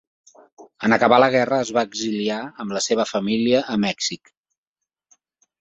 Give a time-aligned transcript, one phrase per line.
[0.87, 4.37] En acabar la guerra es va exiliar amb la seva família a Mèxic.